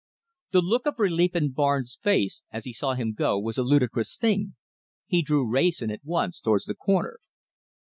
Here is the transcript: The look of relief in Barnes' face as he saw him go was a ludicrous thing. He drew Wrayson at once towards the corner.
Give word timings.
The 0.49 0.61
look 0.61 0.87
of 0.87 0.97
relief 0.97 1.35
in 1.35 1.51
Barnes' 1.51 1.99
face 2.01 2.43
as 2.49 2.65
he 2.65 2.73
saw 2.73 2.95
him 2.95 3.13
go 3.13 3.37
was 3.37 3.59
a 3.59 3.63
ludicrous 3.63 4.17
thing. 4.17 4.55
He 5.05 5.21
drew 5.21 5.47
Wrayson 5.47 5.91
at 5.91 6.03
once 6.03 6.39
towards 6.41 6.65
the 6.65 6.73
corner. 6.73 7.19